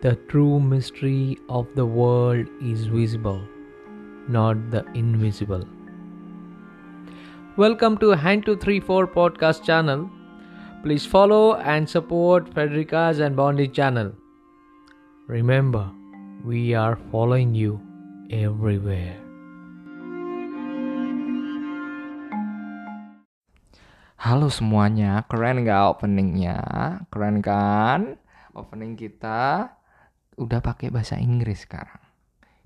[0.00, 3.44] The true mystery of the world is visible,
[4.28, 5.68] not the invisible.
[7.58, 10.08] Welcome to Hand 234 podcast channel.
[10.82, 14.16] Please follow and support Frederica's and Bondi channel.
[15.28, 15.92] Remember,
[16.46, 17.76] we are following you
[18.32, 19.20] everywhere.
[24.16, 26.56] Halo semuanya, keren gak openingnya?
[27.12, 28.16] Keren kan?
[28.56, 29.76] Opening kita
[30.40, 32.00] udah pakai bahasa Inggris sekarang.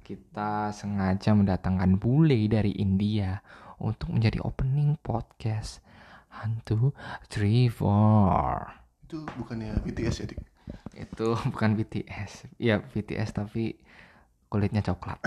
[0.07, 3.43] Kita sengaja mendatangkan bule dari India
[3.83, 5.83] untuk menjadi opening podcast.
[6.35, 6.95] Hantu
[7.31, 8.71] Three Four.
[9.07, 10.43] Itu bukannya BTS ya, Dik?
[10.95, 12.59] Itu bukan BTS.
[12.63, 13.79] Iya BTS tapi
[14.47, 15.19] kulitnya coklat.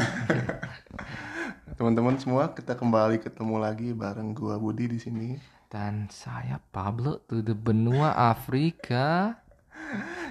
[1.77, 5.35] Teman-teman semua, kita kembali ketemu lagi bareng gua Budi di sini.
[5.67, 9.35] Dan saya Pablo to the benua Afrika.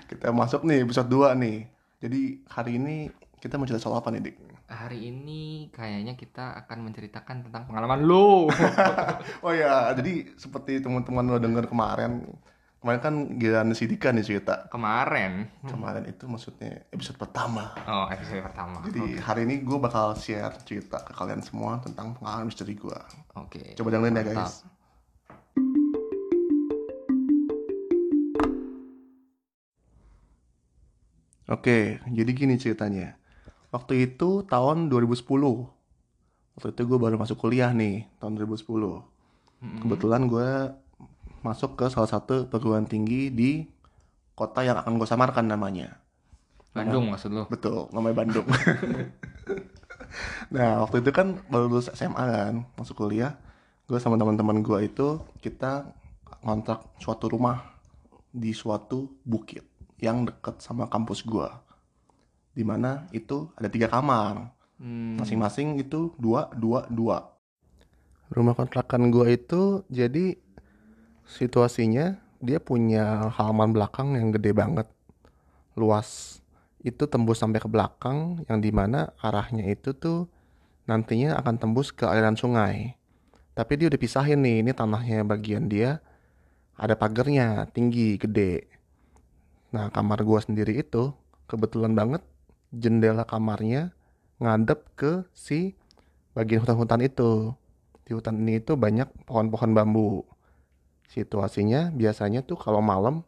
[0.08, 1.75] Kita masuk nih episode 2 nih.
[2.06, 3.10] Jadi hari ini
[3.42, 4.36] kita mau cerita soal apa nih, Dik?
[4.70, 8.46] Hari ini kayaknya kita akan menceritakan tentang pengalaman lo.
[9.46, 12.22] Oh ya, jadi seperti teman-teman lo denger kemarin,
[12.78, 14.70] kemarin kan giliran si Dika nih cerita.
[14.70, 15.50] Kemarin.
[15.66, 17.74] Kemarin itu maksudnya episode pertama.
[17.90, 18.86] Oh, episode pertama.
[18.86, 22.98] Jadi hari ini gue bakal share cerita ke kalian semua tentang pengalaman misteri gue.
[23.34, 23.74] Oke.
[23.74, 24.62] Coba dengerin ya guys.
[31.47, 33.14] Oke, jadi gini ceritanya.
[33.70, 35.22] Waktu itu tahun 2010.
[36.58, 38.66] Waktu itu gue baru masuk kuliah nih, tahun 2010.
[39.78, 40.75] Kebetulan gue
[41.47, 43.62] masuk ke salah satu perguruan tinggi di
[44.34, 46.03] kota yang akan gue samarkan namanya.
[46.75, 47.47] Bandung maksud lo?
[47.47, 48.47] Betul, namanya Bandung.
[50.55, 53.38] nah, waktu itu kan baru lulus SMA kan, masuk kuliah.
[53.86, 55.94] Gue sama teman-teman gue itu kita
[56.43, 57.78] ngontrak suatu rumah
[58.34, 61.48] di suatu bukit yang deket sama kampus gue.
[62.56, 67.32] Di mana itu ada tiga kamar, Hmm, masing-masing itu dua, dua, dua.
[68.28, 70.36] Rumah kontrakan gue itu jadi
[71.24, 74.84] situasinya dia punya halaman belakang yang gede banget,
[75.80, 76.40] luas.
[76.84, 80.28] Itu tembus sampai ke belakang yang di mana arahnya itu tuh
[80.84, 83.00] nantinya akan tembus ke aliran sungai.
[83.56, 86.04] Tapi dia udah pisahin nih, ini tanahnya bagian dia
[86.76, 88.68] ada pagarnya tinggi, gede.
[89.76, 91.12] Nah kamar gua sendiri itu
[91.53, 92.25] kebetulan banget
[92.72, 93.92] jendela kamarnya
[94.41, 95.76] ngadep ke si
[96.32, 97.53] bagian hutan-hutan itu.
[98.09, 100.25] Di hutan ini itu banyak pohon-pohon bambu.
[101.12, 103.20] Situasinya biasanya tuh kalau malam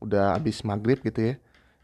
[0.00, 1.34] udah habis maghrib gitu ya,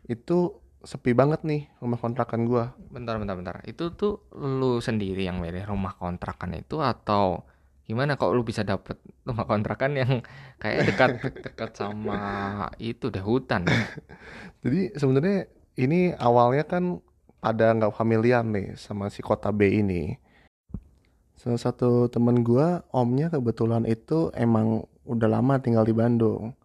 [0.09, 2.73] itu sepi banget nih rumah kontrakan gua.
[2.89, 3.57] bentar, bentar, bentar.
[3.69, 7.45] Itu tuh lu sendiri yang milih rumah kontrakan itu atau
[7.87, 10.13] gimana kok lu bisa dapet rumah kontrakan yang
[10.59, 11.11] kayak dekat
[11.47, 12.21] dekat sama
[12.83, 13.63] itu deh hutan?
[14.67, 15.47] Jadi sebenarnya
[15.79, 16.99] ini awalnya kan
[17.39, 20.19] pada nggak familiar nih sama si kota B ini.
[21.39, 26.59] Salah satu temen gua, omnya kebetulan itu emang udah lama tinggal di Bandung.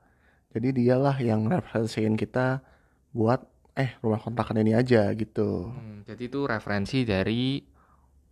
[0.51, 2.65] Jadi dialah yang referensiin kita
[3.13, 3.45] buat
[3.77, 5.69] eh rumah kontrakan ini aja gitu.
[5.69, 7.61] Hmm, jadi itu referensi dari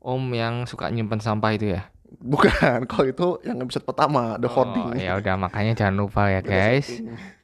[0.03, 1.88] om yang suka nyimpen sampah itu ya?
[2.09, 4.97] Bukan, kalau itu yang episode pertama, The Oh, Hoarding.
[4.97, 6.90] ya udah makanya jangan lupa ya guys.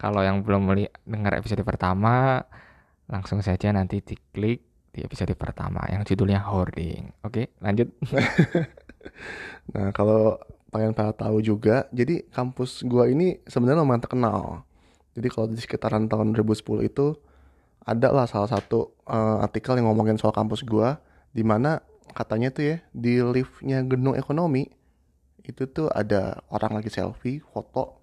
[0.02, 0.66] Kalau yang belum
[1.06, 2.42] dengar episode pertama,
[3.06, 7.14] langsung saja nanti diklik di episode pertama yang judulnya hoarding.
[7.22, 7.94] Oke, lanjut.
[9.74, 10.38] Nah, kalau
[10.70, 14.66] pengen pada tahu juga, jadi kampus gua ini sebenarnya lumayan terkenal.
[15.14, 17.14] Jadi kalau di sekitaran tahun 2010 itu
[17.82, 20.98] ada lah salah satu eh, artikel yang ngomongin soal kampus gua
[21.32, 21.80] di mana
[22.14, 24.70] katanya tuh ya di liftnya gedung ekonomi
[25.46, 28.02] itu tuh ada orang lagi selfie, foto,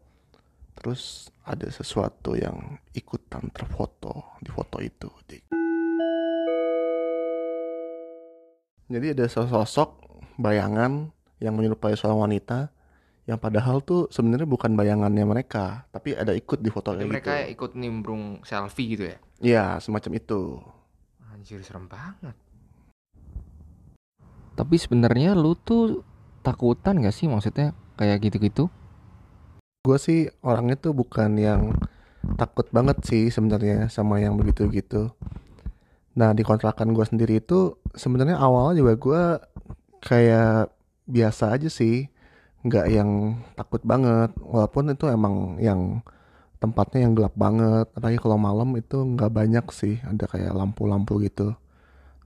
[0.79, 5.11] terus ada sesuatu yang ikutan terfoto di foto itu.
[8.93, 10.05] Jadi ada sosok
[10.37, 11.11] bayangan
[11.43, 12.71] yang menyerupai seorang wanita
[13.23, 17.55] yang padahal tuh sebenarnya bukan bayangannya mereka, tapi ada ikut di foto kayak mereka gitu.
[17.55, 19.19] ikut nimbrung selfie gitu ya.
[19.43, 20.59] Iya, semacam itu.
[21.31, 22.35] Anjir serem banget.
[24.63, 26.07] Tapi sebenarnya lu tuh
[26.47, 28.71] takutan gak sih maksudnya kayak gitu-gitu?
[29.83, 31.75] Gue sih orangnya tuh bukan yang
[32.39, 35.11] takut banget sih sebenarnya sama yang begitu gitu.
[36.15, 39.23] Nah di kontrakan gue sendiri itu sebenarnya awalnya juga gue
[39.99, 40.71] kayak
[41.11, 42.07] biasa aja sih,
[42.63, 44.31] nggak yang takut banget.
[44.39, 46.07] Walaupun itu emang yang
[46.63, 51.59] tempatnya yang gelap banget, apalagi kalau malam itu nggak banyak sih, ada kayak lampu-lampu gitu.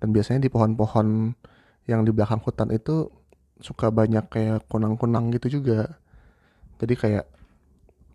[0.05, 1.33] Dan biasanya di pohon-pohon
[1.87, 3.11] yang di belakang hutan itu
[3.63, 5.97] suka banyak kayak kunang-kunang gitu juga.
[6.83, 7.25] Jadi kayak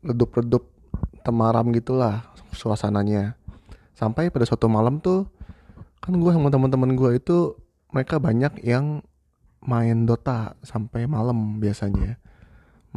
[0.06, 0.63] redup-redup
[1.25, 3.38] temaram gitulah suasananya.
[3.91, 5.29] sampai pada suatu malam tuh
[6.01, 7.53] kan gue sama teman-teman gue itu
[7.94, 9.06] mereka banyak yang
[9.62, 12.18] main Dota sampai malam biasanya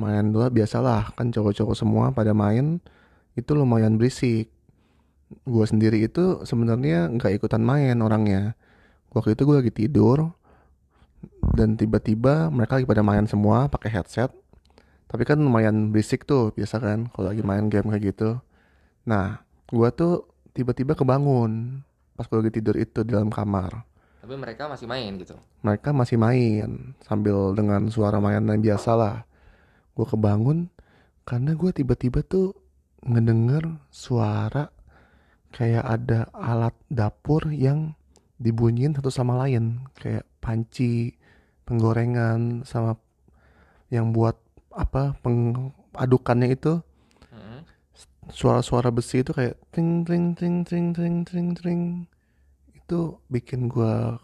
[0.00, 2.80] main Dota biasalah kan cowok-cowok semua pada main
[3.36, 4.48] itu lumayan berisik
[5.44, 8.56] gue sendiri itu sebenarnya nggak ikutan main orangnya
[9.12, 10.32] waktu itu gue lagi tidur
[11.54, 14.30] dan tiba-tiba mereka lagi pada main semua pakai headset.
[15.06, 18.42] Tapi kan lumayan berisik tuh biasa kan kalau lagi main game kayak gitu.
[19.06, 19.40] Nah
[19.70, 21.82] gue tuh tiba-tiba kebangun
[22.18, 23.86] pas gue lagi tidur itu di dalam kamar.
[24.24, 25.36] Tapi mereka masih main gitu.
[25.60, 29.16] mereka masih main sambil dengan suara mainan biasa lah.
[29.94, 30.72] Gue kebangun
[31.22, 32.56] karena gue tiba-tiba tuh
[33.04, 34.72] ngedenger suara
[35.54, 37.94] kayak ada alat dapur yang
[38.42, 41.14] dibunyiin satu sama lain kayak panci
[41.64, 42.96] penggorengan sama
[43.92, 44.36] yang buat
[44.74, 46.80] apa pengadukannya itu.
[47.34, 47.60] Mm-mm.
[48.32, 51.80] suara-suara besi itu kayak ting ting ting ting ting ting ting
[52.72, 54.16] itu bikin gua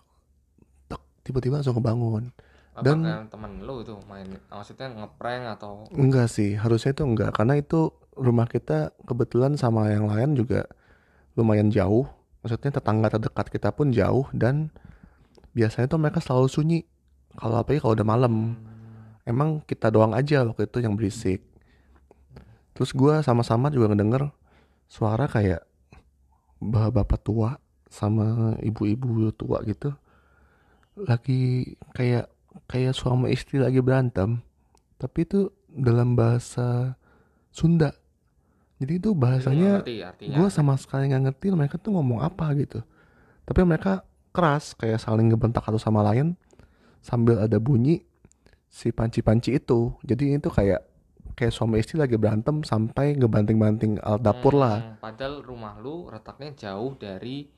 [1.25, 2.33] tiba-tiba langsung kebangun.
[2.81, 5.85] Dan- temen lu itu main maksudnya ngeprank atau?
[5.93, 7.37] Enggak sih harusnya itu enggak.
[7.37, 10.65] Karena itu rumah kita kebetulan sama yang lain juga
[11.37, 12.09] lumayan jauh.
[12.41, 14.73] Maksudnya tetangga terdekat kita pun jauh dan
[15.53, 16.79] biasanya tuh mereka selalu sunyi
[17.41, 18.35] kalau apalagi kalau udah malam.
[19.25, 21.41] Emang kita doang aja waktu itu yang berisik.
[22.77, 24.29] Terus gua sama-sama juga ngedenger
[24.91, 25.65] suara kayak
[26.61, 27.57] bapak tua
[27.89, 29.97] sama ibu-ibu tua gitu.
[31.01, 32.29] Lagi kayak
[32.69, 34.45] kayak suami istri lagi berantem.
[35.01, 36.99] Tapi itu dalam bahasa
[37.51, 37.97] Sunda.
[38.81, 40.13] Jadi itu bahasanya artinya.
[40.17, 42.81] gue sama sekali nggak ngerti mereka tuh ngomong apa gitu.
[43.45, 46.40] Tapi mereka keras kayak saling ngebentak satu sama lain
[47.01, 48.05] sambil ada bunyi
[48.71, 49.93] si panci-panci itu.
[50.07, 50.87] Jadi itu kayak
[51.35, 54.77] kayak suami istri lagi berantem sampai ngebanting-banting alat dapur lah.
[54.79, 57.49] Hmm, Padahal rumah lu letaknya jauh dari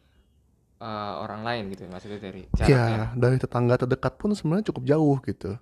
[0.79, 2.79] eh, orang lain gitu maksudnya dari jaraknya.
[2.89, 3.05] ya?
[3.19, 5.53] dari tetangga terdekat pun sebenarnya cukup jauh gitu.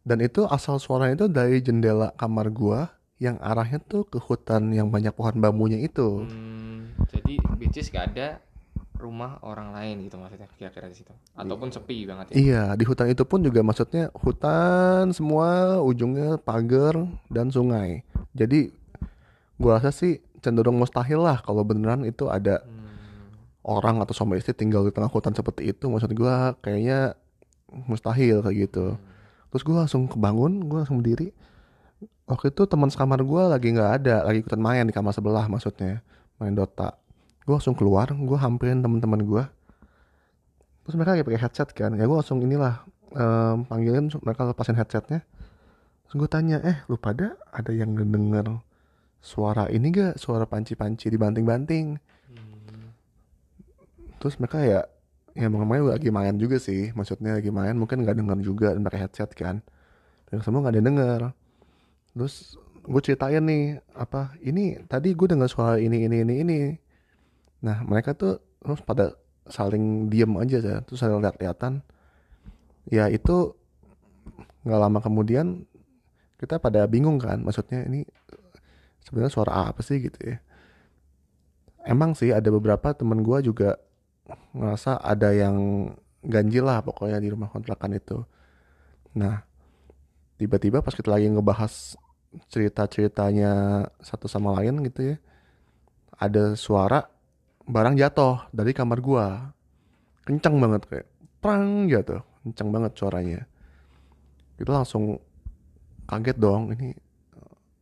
[0.00, 2.80] Dan itu asal suaranya itu dari jendela kamar gua
[3.20, 6.24] yang arahnya tuh ke hutan yang banyak pohon bambunya itu.
[6.24, 8.40] Hmm, jadi which is gak ada
[9.00, 12.34] rumah orang lain gitu maksudnya kira-kira di situ ataupun sepi banget ya.
[12.36, 18.04] Iya, di hutan itu pun juga maksudnya hutan semua ujungnya pagar dan sungai.
[18.36, 18.70] Jadi
[19.56, 23.32] gua rasa sih cenderung mustahil lah kalau beneran itu ada Hmm,
[23.64, 25.88] orang atau suami istri tinggal di tengah hutan seperti itu.
[25.88, 27.16] Maksud gua kayaknya
[27.88, 29.00] mustahil kayak gitu.
[29.50, 31.32] Terus gua langsung kebangun, gua langsung berdiri.
[32.28, 36.04] Waktu itu teman sekamar gua lagi nggak ada, lagi ikutan main di kamar sebelah maksudnya,
[36.38, 36.99] main Dota.
[37.48, 39.44] Gua langsung keluar, gua hampirin teman-teman gua.
[40.84, 42.84] Terus mereka lagi pakai headset kan, ya gua langsung inilah
[43.14, 45.22] em, panggilin mereka lepasin headsetnya.
[46.10, 48.58] Terus gue tanya, eh lu pada ada yang ngedenger
[49.22, 50.18] suara ini gak?
[50.18, 52.02] Suara panci-panci dibanting-banting.
[52.26, 52.82] hmm.
[54.18, 54.80] Terus mereka ya,
[55.38, 56.90] ya main lagi main juga sih.
[56.98, 59.62] Maksudnya lagi main, mungkin nggak denger juga dan pakai headset kan.
[60.26, 61.20] Dan semua nggak ada yang denger.
[62.18, 66.60] Terus gue ceritain nih, apa ini tadi gue dengar suara ini ini ini ini.
[67.60, 69.16] Nah mereka tuh terus pada
[69.48, 71.80] saling diem aja ya, terus saling lihat-lihatan.
[72.88, 73.56] Ya itu
[74.64, 75.64] nggak lama kemudian
[76.40, 78.04] kita pada bingung kan, maksudnya ini
[79.04, 80.36] sebenarnya suara apa sih gitu ya.
[81.84, 83.80] Emang sih ada beberapa temen gua juga
[84.52, 85.56] ngerasa ada yang
[86.20, 88.20] ganjil lah pokoknya di rumah kontrakan itu.
[89.16, 89.42] Nah,
[90.36, 91.96] tiba-tiba pas kita lagi ngebahas
[92.52, 93.52] cerita-ceritanya
[93.98, 95.16] satu sama lain gitu ya,
[96.14, 97.08] ada suara
[97.70, 99.54] barang jatuh dari kamar gua.
[100.26, 101.06] Kencang banget kayak
[101.38, 103.40] prang jatuh, kencang banget suaranya.
[104.58, 105.16] Kita langsung
[106.10, 106.92] kaget dong, ini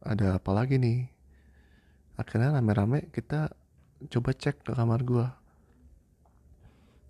[0.05, 1.09] ada apa lagi nih?
[2.21, 3.51] Akhirnya rame-rame kita
[4.13, 5.27] coba cek ke kamar gua.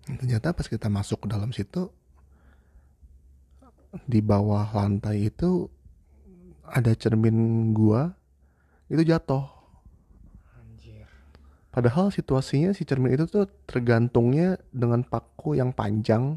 [0.09, 1.91] Ternyata pas kita masuk ke dalam situ
[4.09, 5.69] di bawah lantai itu
[6.65, 8.13] ada cermin gua
[8.89, 9.58] itu jatuh.
[11.79, 16.35] Padahal situasinya si cermin itu tuh tergantungnya dengan paku yang panjang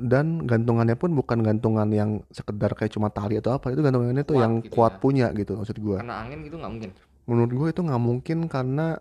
[0.00, 4.40] dan gantungannya pun bukan gantungan yang sekedar kayak cuma tali atau apa itu gantungannya tuh
[4.40, 5.00] Kuat yang gitu kuat ya.
[5.04, 6.00] punya gitu maksud gua.
[6.00, 6.90] Kena angin gitu nggak mungkin.
[7.28, 8.96] Menurut gue itu nggak mungkin karena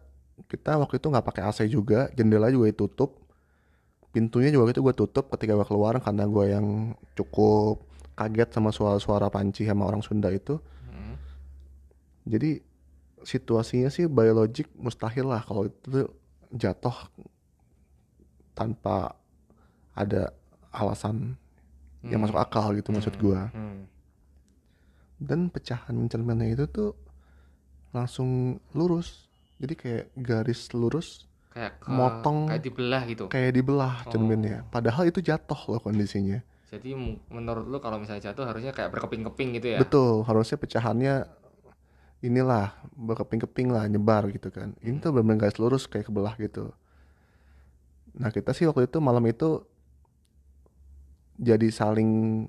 [0.51, 3.23] kita waktu itu nggak pakai AC juga, jendela juga ditutup,
[4.11, 6.67] pintunya juga itu gue tutup ketika gue keluar karena gue yang
[7.15, 7.79] cukup
[8.19, 10.59] kaget sama suara-suara panci sama orang Sunda itu.
[10.91, 11.15] Hmm.
[12.27, 12.72] Jadi
[13.23, 16.07] situasinya sih biologik mustahil lah kalau itu tuh
[16.51, 16.95] jatuh
[18.53, 19.17] tanpa
[19.93, 20.29] ada
[20.69, 21.37] alasan
[22.01, 22.27] yang Hmm.
[22.27, 23.21] masuk akal gitu maksud Hmm.
[23.21, 23.41] gue.
[23.49, 23.79] Hmm.
[25.19, 26.91] dan pecahan cerminnya itu tuh
[27.89, 28.29] langsung
[28.73, 32.51] lurus jadi kayak garis lurus kayak ke, Motong.
[32.51, 34.11] kayak dibelah gitu kayak dibelah Oh.
[34.11, 36.91] cerminnya padahal itu jatuh loh kondisinya jadi
[37.29, 41.23] menurut lu kalau misalnya jatuh harusnya kayak berkeping-keping gitu ya betul harusnya pecahannya
[42.23, 44.71] inilah berkeping-keping lah nyebar gitu kan.
[44.79, 46.71] Ini tuh benar-benar garis lurus kayak kebelah gitu.
[48.15, 49.67] Nah kita sih waktu itu malam itu
[51.35, 52.47] jadi saling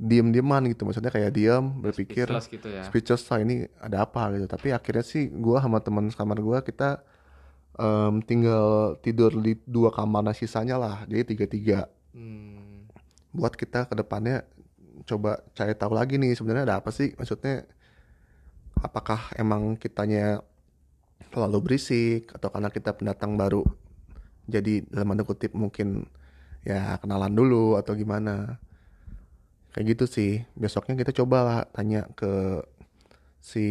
[0.00, 0.88] diem-dieman gitu.
[0.88, 2.82] Maksudnya kayak diem berpikir Speechless gitu ya.
[2.88, 4.32] speechless lah ini ada apa?
[4.32, 4.48] gitu.
[4.48, 7.04] Tapi akhirnya sih gua sama teman kamar gua kita
[7.76, 11.04] em, tinggal tidur di dua kamar nah sisanya lah.
[11.04, 12.90] Jadi tiga tiga Hmm,
[13.30, 14.42] buat kita ke depannya
[15.06, 17.14] coba cari tahu lagi nih sebenarnya ada apa sih?
[17.14, 17.68] Maksudnya
[18.80, 20.44] apakah emang kitanya
[21.30, 23.62] terlalu berisik atau karena kita pendatang baru
[24.50, 26.10] jadi dalam tanda kutip mungkin
[26.66, 28.58] ya kenalan dulu atau gimana?
[29.70, 30.32] Kayak gitu sih.
[30.58, 32.64] Besoknya kita coba lah tanya ke
[33.38, 33.66] si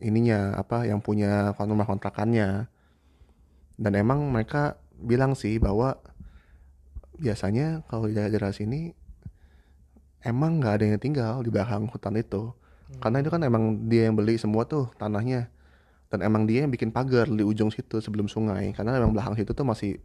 [0.00, 2.66] ininya apa yang punya rumah kontrakannya.
[3.76, 6.00] Dan emang mereka bilang sih bahwa
[7.20, 8.92] biasanya kalau di daerah sini
[10.24, 12.56] emang nggak ada yang tinggal di belakang hutan itu
[13.02, 15.50] karena itu kan emang dia yang beli semua tuh tanahnya
[16.06, 19.50] dan emang dia yang bikin pagar di ujung situ sebelum sungai karena emang belakang situ
[19.50, 19.98] tuh masih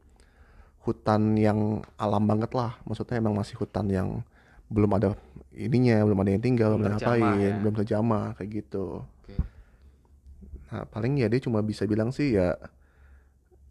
[0.82, 4.26] hutan yang alam banget lah maksudnya emang masih hutan yang
[4.72, 5.14] belum ada
[5.54, 7.54] ininya belum ada yang tinggal belum ngapain ya.
[7.62, 9.36] belum terjamah kayak gitu oke.
[10.72, 12.56] Nah, paling ya dia cuma bisa bilang sih ya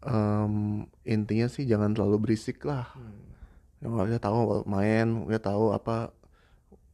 [0.05, 2.93] em, intinya sih jangan terlalu berisik lah.
[2.93, 3.17] Hmm.
[3.81, 6.13] Ya, dia tahu main, dia tahu apa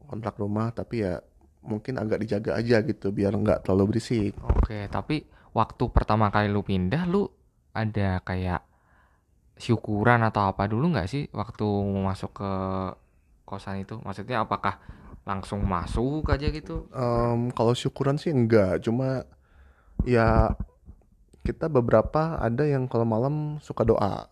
[0.07, 1.19] kontrak rumah, tapi ya
[1.63, 4.33] mungkin agak dijaga aja gitu biar nggak terlalu berisik.
[4.43, 7.27] Oke, tapi waktu pertama kali lu pindah, lu
[7.73, 8.61] ada kayak
[9.57, 11.65] syukuran atau apa dulu nggak sih waktu
[12.05, 12.51] masuk ke
[13.43, 13.97] kosan itu?
[14.01, 14.77] Maksudnya apakah
[15.27, 16.87] langsung masuk aja gitu?
[16.95, 19.27] Em, kalau syukuran sih enggak, cuma
[20.07, 20.55] ya
[21.43, 24.27] kita beberapa ada yang kalau malam suka doa.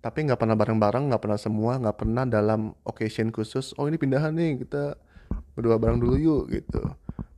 [0.00, 3.76] Tapi nggak pernah bareng-bareng, nggak pernah semua, nggak pernah dalam occasion khusus.
[3.76, 4.96] Oh ini pindahan nih, kita
[5.54, 6.82] berdoa bareng dulu yuk gitu.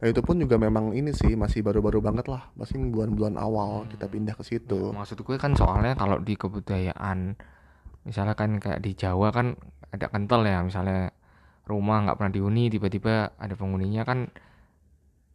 [0.03, 4.11] Nah itu pun juga memang ini sih masih baru-baru banget lah, masih bulan-bulan awal kita
[4.11, 4.91] pindah ke situ.
[4.91, 7.39] Maksud gue kan soalnya kalau di kebudayaan,
[8.03, 9.55] misalnya kan kayak di Jawa kan
[9.95, 11.15] ada kental ya, misalnya
[11.71, 14.27] rumah nggak pernah dihuni, tiba-tiba ada penghuninya kan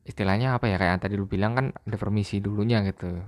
[0.04, 3.24] istilahnya apa ya kayak yang tadi lu bilang kan ada permisi dulunya gitu.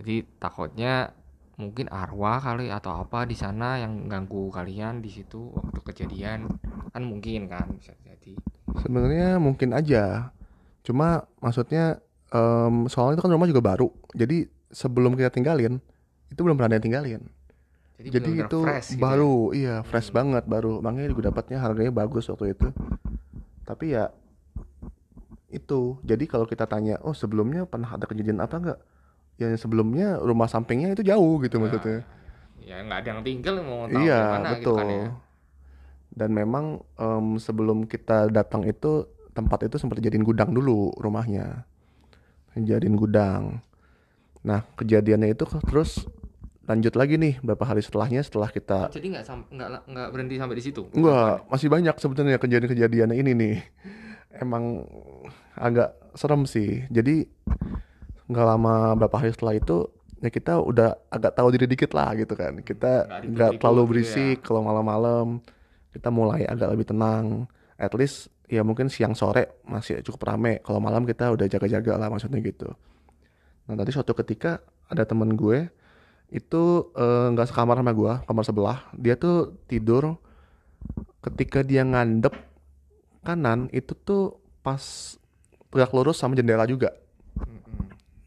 [0.00, 1.12] Jadi takutnya
[1.60, 6.48] mungkin arwah kali atau apa di sana yang ganggu kalian di situ waktu kejadian
[6.92, 8.36] kan mungkin kan bisa jadi.
[8.80, 10.32] Sebenarnya mungkin aja,
[10.80, 12.00] cuma maksudnya
[12.32, 15.76] em, soalnya itu kan rumah juga baru, jadi sebelum kita tinggalin
[16.32, 17.22] itu belum pernah ada yang tinggalin.
[18.00, 19.04] Jadi, Jadi itu fresh gitu ya.
[19.04, 20.16] baru, iya fresh Hmm.
[20.16, 20.80] banget baru.
[20.82, 22.72] Makanya juga dapatnya harganya bagus waktu itu.
[23.62, 24.10] Tapi ya
[25.52, 26.00] itu.
[26.02, 28.78] Jadi kalau kita tanya, oh sebelumnya pernah ada kejadian apa enggak?
[29.38, 32.02] Yang sebelumnya rumah sampingnya itu jauh gitu Nah, maksudnya.
[32.62, 34.78] Ya nggak ada yang tinggal mau tahu Iya gitu betul.
[34.78, 35.06] kan ya.
[36.12, 41.64] Dan memang em, sebelum kita datang itu tempat itu sempat dijadiin gudang dulu rumahnya.
[42.52, 43.64] Dijadiin gudang.
[44.44, 46.04] Nah kejadiannya itu terus
[46.62, 50.64] lanjut lagi nih beberapa hari setelahnya setelah kita Jadi nggak nggak nggak berhenti sampai di
[50.64, 50.82] situ.
[50.94, 53.56] Enggak, masih banyak sebenarnya kejadian-kejadian ini nih.
[54.36, 54.84] Emang
[55.56, 56.84] agak serem sih.
[56.92, 57.24] Jadi
[58.28, 59.88] nggak lama berapa hari setelah itu
[60.22, 62.60] ya kita udah agak tahu diri dikit lah gitu kan.
[62.62, 63.90] Kita Nggak terlalu gitu ya.
[63.90, 65.40] berisik kalau malam-malam.
[65.92, 67.46] Kita mulai agak lebih tenang.
[67.76, 70.64] At least ya mungkin siang sore masih cukup rame.
[70.64, 72.72] Kalau malam kita udah jaga-jaga lah maksudnya gitu.
[73.68, 75.68] Nah tadi suatu ketika ada temen gue
[76.32, 76.62] itu
[76.96, 78.78] eh, nggak sekamar sama gue, kamar sebelah.
[78.96, 80.16] Dia tuh tidur
[81.22, 82.34] ketika dia ngandep
[83.22, 84.82] kanan itu tuh pas
[85.70, 86.92] tegak lurus sama jendela juga.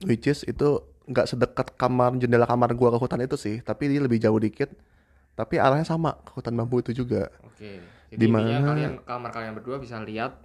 [0.03, 4.01] Which is itu nggak sedekat kamar jendela kamar gua ke hutan itu sih, tapi dia
[4.01, 4.73] lebih jauh dikit.
[5.35, 7.83] Tapi arahnya sama ke hutan bambu itu juga Oke.
[8.11, 10.39] Jadi Di intinya mana- kalian kamar kalian berdua bisa lihat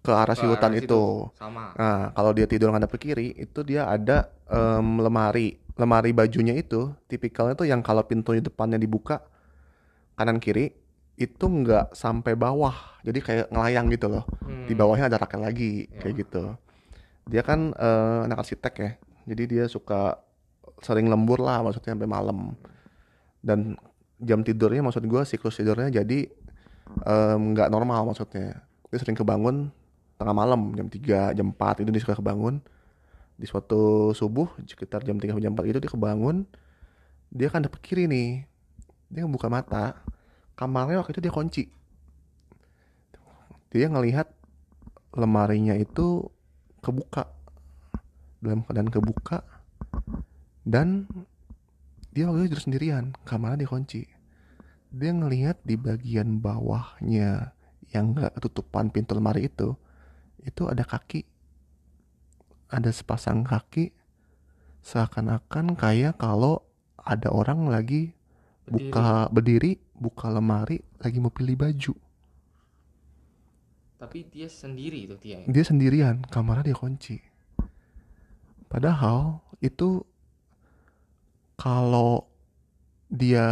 [0.00, 1.28] ke arah si hutan arah itu.
[1.36, 1.72] Sama.
[1.76, 5.56] Nah, kalau dia tidur ngadep ke kiri, itu dia ada em, lemari.
[5.74, 9.24] Lemari bajunya itu, tipikalnya tuh yang kalau pintu di depannya dibuka
[10.14, 10.70] kanan kiri,
[11.16, 13.00] itu nggak sampai bawah.
[13.00, 14.24] Jadi kayak ngelayang gitu loh.
[14.44, 14.68] Hmm.
[14.68, 15.98] Di bawahnya ada raket lagi, Ya.
[16.04, 16.44] kayak gitu.
[17.24, 18.90] Dia kan eh, anak arsitek ya,
[19.24, 20.20] jadi dia suka
[20.84, 22.52] sering lembur lah, maksudnya sampai malam.
[23.40, 23.80] Dan
[24.22, 26.30] jam tidurnya, maksud gua siklus tidurnya jadi
[27.38, 28.62] nggak normal maksudnya.
[28.92, 29.74] Dia sering kebangun
[30.14, 32.62] tengah malam jam 3, jam 4 itu dia suka kebangun.
[33.34, 36.46] Di suatu subuh sekitar jam 3 jam 4 itu dia kebangun
[37.34, 38.46] dia kan dapet kiri nih.
[39.10, 39.98] Dia buka mata
[40.54, 41.66] kamarnya waktu itu dia kunci.
[43.74, 44.30] Dia ngelihat
[45.18, 46.30] lemarinya itu
[46.78, 47.26] kebuka.
[48.38, 49.42] Dalam keadaan kebuka
[50.62, 51.10] dan
[52.14, 54.06] dia waktu itu tidur sendirian kamarnya dikunci
[54.94, 57.50] dia ngelihat di bagian bawahnya
[57.90, 59.74] yang nggak ketutupan pintu lemari itu
[60.46, 61.26] itu ada kaki
[62.70, 63.90] ada sepasang kaki
[64.86, 66.62] seakan-akan kayak kalau
[67.02, 68.14] ada orang lagi
[68.70, 71.94] buka berdiri buka lemari lagi mau pilih baju
[74.04, 75.40] Tapi dia sendiri itu dia.
[75.42, 75.46] ya?
[75.48, 77.16] dia sendirian kamarnya dia kunci
[78.70, 80.04] padahal itu
[81.54, 82.26] kalau
[83.10, 83.46] dia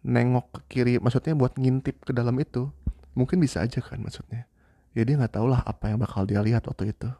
[0.00, 2.72] nengok ke kiri maksudnya buat ngintip ke dalam itu
[3.12, 4.48] mungkin bisa aja kan maksudnya.
[4.96, 7.10] Ya dia nggak tahu lah apa yang bakal dia lihat waktu itu.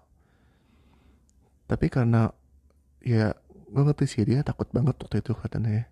[1.71, 2.35] Tapi karena
[3.05, 3.37] ya
[3.71, 5.87] gue ngerti sih dia takut banget waktu itu katanya ya.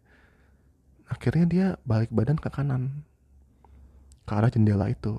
[1.08, 3.00] akhirnya dia balik badan ke kanan
[4.28, 5.16] ke arah jendela itu.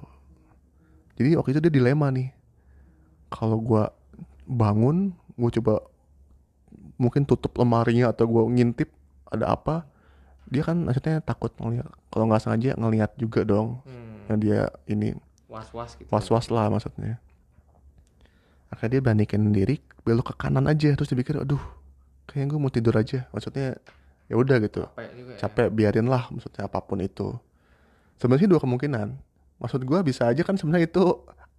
[1.18, 2.30] Jadi waktu itu dia dilema nih.
[3.34, 3.90] Kalau gua
[4.46, 5.82] bangun gue coba
[7.00, 8.92] mungkin tutup lemarinya atau gua ngintip
[9.32, 9.88] ada apa
[10.50, 13.86] dia kan maksudnya takut ngeliat kalau nggak sengaja ngelihat juga dong.
[13.86, 15.14] Hmm, yang dia ini
[15.46, 16.10] was-was gitu.
[16.10, 17.22] was-was lah maksudnya.
[18.74, 21.62] Akhirnya dia balikin diri belok ke kanan aja terus dia pikir aduh
[22.26, 23.30] kayaknya gue mau tidur aja.
[23.30, 23.78] Maksudnya
[24.26, 24.90] ya udah gitu.
[24.90, 25.40] Capek juga ya.
[25.46, 27.38] capek biarin lah maksudnya apa pun itu.
[28.18, 29.08] Sebenarnya dua kemungkinan.
[29.62, 31.04] Maksud gua bisa aja kan sebenarnya itu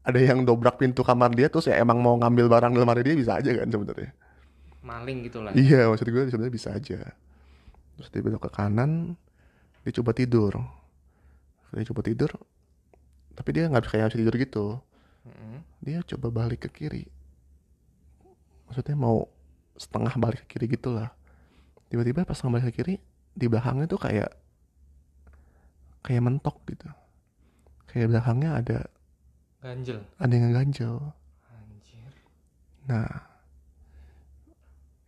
[0.03, 3.15] ada yang dobrak pintu kamar dia terus ya emang mau ngambil barang di lemari dia
[3.15, 4.17] bisa aja kan sebenarnya
[4.81, 5.53] Maling gitu lah.
[5.53, 7.01] iya maksud gue sebenarnya bisa aja.
[7.97, 9.15] Terus dia belok ke kanan
[9.85, 10.57] dia coba tidur.
[11.73, 12.31] Dia coba tidur
[13.37, 14.67] tapi dia nggak bisa kayak bisa tidur gitu.
[15.81, 17.05] Dia coba balik ke kiri.
[18.69, 19.29] Maksudnya mau
[19.81, 21.09] setengah balik ke kiri gitulah.
[21.89, 22.95] Tiba-tiba pas balik ke kiri
[23.33, 24.31] di belakangnya tuh kayak
[26.05, 26.89] kayak mentok gitu.
[27.89, 28.79] Kayak belakangnya ada
[29.61, 30.01] Ganjel.
[30.17, 30.97] ada yang ganjel
[31.53, 32.13] Anjir.
[32.89, 33.29] nah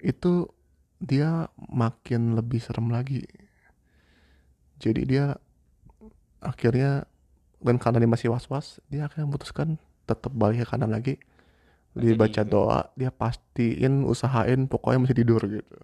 [0.03, 0.51] itu
[0.99, 3.23] dia makin lebih serem lagi.
[4.83, 5.39] Jadi dia
[6.43, 7.07] akhirnya
[7.63, 11.15] dan karena dia masih was-was dia akhirnya memutuskan tetap balik ke kanan lagi.
[11.95, 12.51] Dia Jadi baca gitu.
[12.51, 15.77] doa dia pastiin usahain pokoknya masih tidur gitu.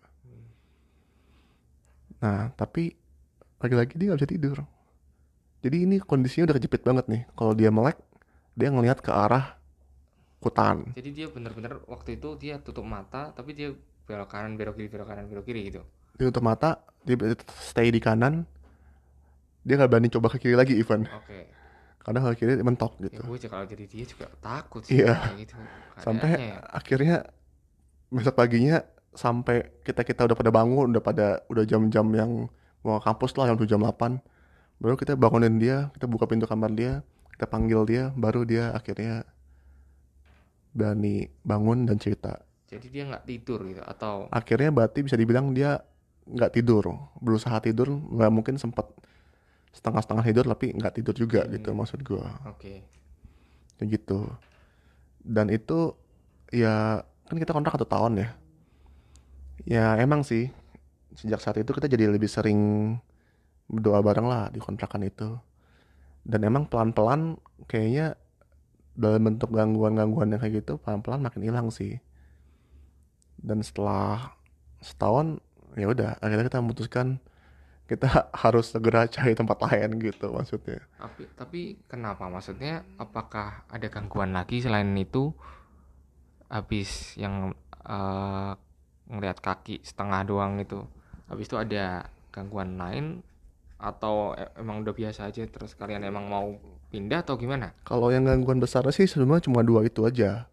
[2.18, 2.98] Nah tapi
[3.62, 4.58] lagi-lagi dia nggak bisa tidur.
[5.62, 7.22] Jadi ini kondisinya udah kejepit banget nih.
[7.38, 7.98] Kalau dia melek
[8.58, 9.58] dia ngelihat ke arah
[10.42, 10.94] hutan.
[10.94, 13.74] Jadi dia bener-bener waktu itu dia tutup mata tapi dia
[14.08, 15.84] belok kanan belok kiri belok kanan belok kiri gitu.
[16.16, 17.14] dia tutup mata dia
[17.60, 18.48] stay di kanan
[19.62, 21.44] dia nggak berani coba ke kiri lagi Ivan Oke.
[22.00, 25.14] karena kalau kiri mentok Ya gitu gue juga kalau jadi dia juga takut sih Iya.
[25.36, 25.54] gitu.
[26.00, 26.64] sampai ya.
[26.72, 27.16] akhirnya
[28.08, 28.80] besok paginya
[29.12, 32.48] sampai kita kita udah pada bangun udah pada udah jam-jam yang
[32.80, 34.16] mau kampus lah jam 7 jam 8
[34.80, 37.04] baru kita bangunin dia kita buka pintu kamar dia
[37.36, 39.26] kita panggil dia baru dia akhirnya
[40.72, 45.80] berani bangun dan cerita Jadi dia nggak tidur gitu atau akhirnya berarti bisa dibilang dia
[46.28, 46.84] nggak tidur
[47.16, 48.92] berusaha tidur nggak mungkin sempat
[49.72, 51.52] setengah-setengah tidur tapi nggak tidur juga Hmm.
[51.56, 52.28] gitu maksud gua.
[52.44, 52.84] Oke.
[53.78, 54.26] kayak gitu.
[55.22, 55.94] Dan itu
[56.50, 57.00] ya
[57.30, 58.28] kan kita kontrak satu tahun ya.
[59.64, 60.50] Ya emang sih
[61.14, 62.58] sejak saat itu kita jadi lebih sering
[63.70, 65.38] berdoa bareng lah di kontrakan itu.
[66.26, 67.38] Dan emang pelan-pelan
[67.70, 68.18] kayaknya
[68.98, 72.02] dalam bentuk gangguan-gangguan yang kayak gitu pelan-pelan makin hilang sih
[73.42, 74.34] dan setelah
[74.82, 75.42] setahun
[75.74, 77.06] ya udah akhirnya kita memutuskan
[77.88, 78.08] kita
[78.42, 84.58] harus segera cari tempat lain gitu maksudnya Tapi tapi kenapa maksudnya apakah ada gangguan lagi
[84.58, 85.30] selain itu
[86.50, 87.54] habis yang
[87.86, 88.52] eh,
[89.08, 90.84] ngelihat kaki setengah doang itu
[91.28, 93.24] habis itu ada gangguan lain
[93.78, 96.58] atau e- emang udah biasa aja terus kalian emang mau
[96.90, 97.72] pindah atau gimana?
[97.86, 100.47] Kalau yang gangguan besar sih sebenarnya cuma dua itu aja.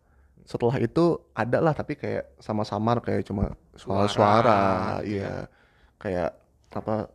[0.45, 4.61] Setelah itu ada lah tapi kayak sama-samar kayak cuma Suara, suara-suara,
[5.03, 5.49] gitu iya.
[5.97, 6.29] Kayak
[6.71, 7.09] apa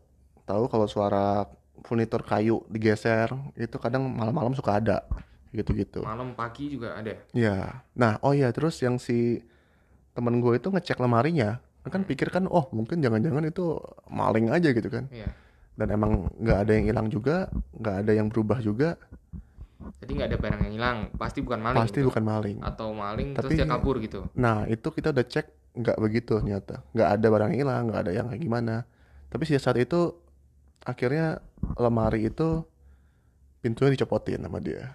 [0.44, 1.46] tahu kalau suara
[1.86, 5.06] furnitur kayu digeser itu kadang malam-malam suka ada
[5.54, 6.02] gitu-gitu.
[6.02, 7.14] Malam pagi juga ada.
[7.32, 7.86] Iya.
[7.96, 9.40] Nah, oh iya terus yang si
[10.12, 13.80] temen gue itu ngecek lemarinya kan pikir kan oh mungkin jangan-jangan itu
[14.12, 15.32] maling aja gitu kan Iya.
[15.80, 19.00] dan emang nggak ada yang hilang juga nggak ada yang berubah juga
[20.10, 21.78] Jadi nggak ada barang yang hilang, pasti bukan maling.
[21.78, 22.08] pasti gitu.
[22.10, 24.26] bukan maling Atau maling terus Tapi- dia kabur gitu.
[24.34, 28.26] Nah itu kita udah cek nggak begitu ternyata nggak ada barang hilang nggak ada yang
[28.26, 28.82] kayak gimana
[29.28, 30.18] tapi sejak saat itu
[30.82, 31.38] akhirnya
[31.76, 32.66] lemari itu
[33.60, 34.90] pintunya dicopotin sama dia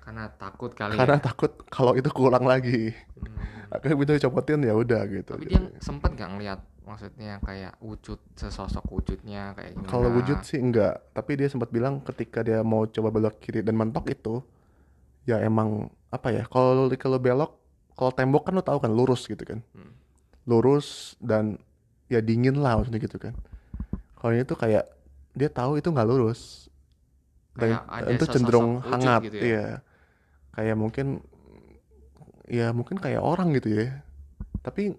[0.00, 1.22] Karena takut kali karena ya.
[1.22, 3.36] takut kalau itu keulang lagi Hmm.
[3.70, 5.52] akhirnya pintu dicopotin ya udah gitu Tapi gitu.
[5.52, 9.88] dia sempat nggak ngelihat maksudnya kayak wujud sesosok wujudnya kayak gimana?
[9.88, 13.72] kalau wujud sih enggak tapi dia sempat bilang ketika dia mau coba belok kiri dan
[13.76, 14.44] mentok itu
[15.24, 17.56] ya emang apa ya kalau kalau belok
[17.96, 19.96] kalau tembok kan lo tahu kan lurus gitu kan Hmm.
[20.44, 21.56] lurus dan
[22.12, 23.32] ya dingin lah maksudnya gitu kan
[24.20, 24.84] kalau ini tuh kayak
[25.32, 26.68] dia tahu itu nggak lurus
[27.56, 29.44] dan Kayak ada itu cenderung hangat gitu ya?
[29.48, 29.66] iya
[30.52, 31.06] kayak mungkin
[32.44, 34.04] ya mungkin kayak orang gitu ya
[34.60, 34.92] tapi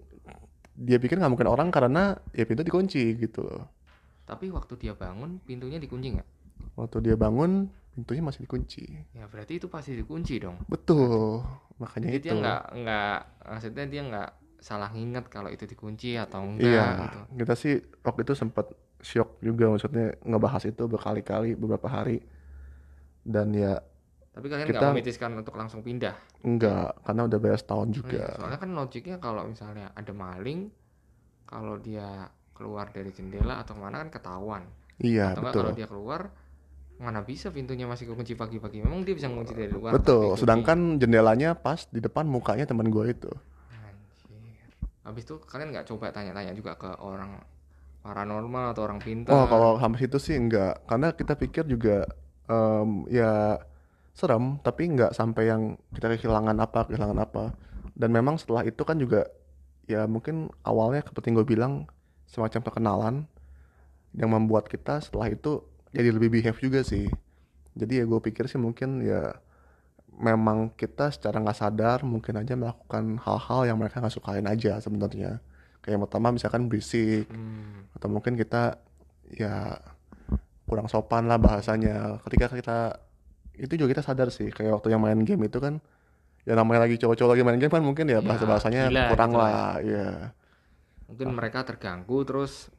[0.76, 3.64] dia pikir nggak mungkin orang karena ya pintu dikunci gitu loh
[4.26, 6.28] Tapi waktu dia bangun pintunya dikunci nggak?
[6.76, 8.84] waktu dia bangun pintunya masih dikunci
[9.14, 10.60] Ya berarti itu pasti dikunci dong.
[10.68, 11.40] betul
[11.76, 16.42] makanya Jadi itu dia nggak nggak maksudnya dia nggak salah nginget kalau itu dikunci atau
[16.42, 17.18] enggak iya gitu.
[17.38, 18.66] kita sih waktu itu sempat
[19.00, 22.24] shock juga maksudnya ngebahas itu berkali-kali beberapa hari
[23.26, 23.82] dan ya
[24.36, 26.12] Tapi kalian Kita- nggak memitiskan untuk langsung pindah.
[26.44, 30.68] enggak karena udah bayar setahun Oh iya, juga soalnya kan logiknya kalau misalnya ada maling,
[31.48, 34.62] kalau dia keluar dari jendela atau mana kan ketahuan.
[34.96, 36.20] iya atau betul kalau dia keluar
[36.96, 38.80] mana bisa pintunya masih kekunci pagi-pagi.
[38.80, 39.92] Memang dia bisa mengunci dari luar.
[39.92, 40.40] betul kunci.
[40.44, 43.28] sedangkan jendelanya pas di depan mukanya teman gue itu
[43.72, 44.68] Anjir.
[45.00, 47.40] Habis itu kalian nggak coba tanya-tanya juga ke orang
[48.00, 49.32] paranormal atau orang pintar?
[49.32, 52.04] oh kalau sampai situ sih enggak karena kita pikir juga
[52.46, 53.60] em, ya
[54.16, 57.52] serem tapi nggak sampai yang kita kehilangan apa kehilangan apa.
[57.92, 59.28] Dan memang setelah itu kan juga
[59.84, 61.86] ya mungkin awalnya seperti gue bilang
[62.26, 63.14] semacam perkenalan
[64.16, 67.06] yang membuat kita setelah itu jadi lebih behave juga sih.
[67.76, 69.36] Jadi ya gue pikir sih mungkin ya
[70.16, 75.44] memang kita secara nggak sadar mungkin aja melakukan hal-hal yang mereka nggak sukain aja sebenarnya.
[75.84, 78.80] Kayak yang pertama misalkan berisik Hmm, atau mungkin kita
[79.36, 79.76] ya
[80.66, 82.24] kurang sopan lah bahasanya.
[82.24, 82.78] Ketika kita
[83.56, 85.80] itu juga kita sadar sih kayak waktu yang main game itu kan
[86.44, 89.30] ya namanya lagi cowok-cowok lagi main game kan mungkin ya Ya, bahasa bahasanya gila kurang
[89.30, 89.74] gitu lah.
[89.80, 90.08] ya
[91.06, 92.70] mungkin mereka terganggu terus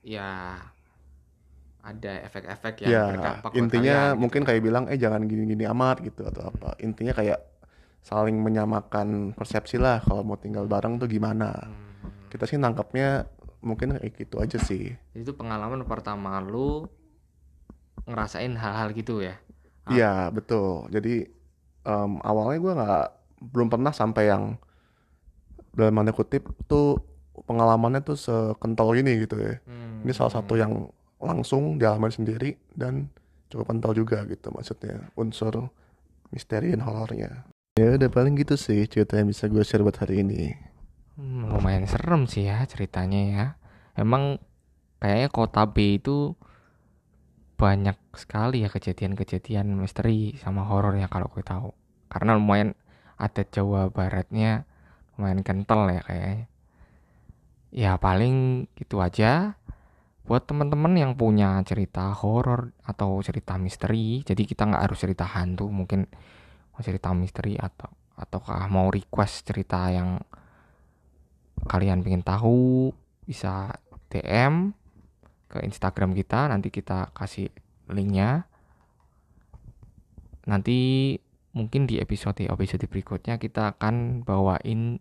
[0.00, 0.56] ya
[1.84, 4.48] ada efek-efek yang ya berdampak intinya kalian, gitu mungkin kan.
[4.50, 7.40] kayak bilang eh jangan gini-gini amat gitu atau apa intinya kayak
[8.00, 12.28] saling menyamakan persepsi lah kalau mau tinggal bareng tuh gimana Hmm.
[12.28, 13.28] kita sih nangkapnya
[13.60, 16.84] mungkin kayak gitu aja sih itu pengalaman pertama lu
[18.04, 19.43] ngerasain hal-hal gitu ya Ah.
[19.90, 20.88] Iya betul.
[20.88, 21.26] Jadi
[21.84, 23.06] em, awalnya gue nggak
[23.52, 24.56] belum pernah sampai yang
[25.74, 27.02] dalam tanda kutip tuh
[27.44, 29.58] pengalamannya tuh sekental ini gitu ya.
[29.66, 30.06] Hmm.
[30.06, 33.08] Ini salah satu yang langsung dialami sendiri dan
[33.48, 35.70] cukup kental juga gitu maksudnya unsur
[36.34, 37.46] misteri dan horornya.
[37.74, 40.54] Ya udah paling gitu sih cerita yang bisa gue share buat hari ini.
[41.18, 43.46] Hmm, lumayan serem sih ya ceritanya ya.
[43.94, 44.38] Emang
[44.98, 46.34] kayaknya kota B itu
[47.54, 51.70] banyak sekali ya kejadian-kejadian misteri sama horor ya kalau gue tahu.
[52.10, 52.74] Karena lumayan
[53.18, 54.66] adat Jawa Baratnya
[55.14, 56.46] lumayan kental ya kayaknya.
[57.74, 59.58] Ya paling gitu aja.
[60.24, 65.68] Buat teman-teman yang punya cerita horor atau cerita misteri, jadi kita nggak harus cerita hantu,
[65.68, 66.08] mungkin
[66.72, 70.22] mau cerita misteri atau ataukah mau request cerita yang
[71.66, 72.88] kalian pengen tahu
[73.26, 73.74] bisa
[74.08, 74.72] DM
[75.54, 77.54] ke Instagram kita nanti kita kasih
[77.86, 78.50] linknya.
[80.50, 81.14] Nanti
[81.54, 84.98] mungkin di episode episode berikutnya kita akan bawain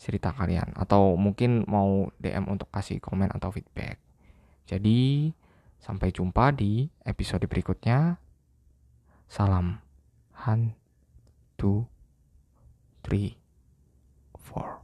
[0.00, 4.00] cerita kalian atau mungkin mau DM untuk kasih komen atau feedback.
[4.64, 5.30] Jadi
[5.78, 8.16] sampai jumpa di episode berikutnya.
[9.28, 9.84] Salam.
[10.44, 10.74] Han
[11.56, 11.86] two
[13.04, 13.38] three
[14.36, 14.83] four